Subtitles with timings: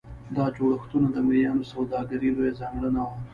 [0.35, 3.15] دا جوړښتونه د مریانو سوداګري لویه ځانګړنه وه.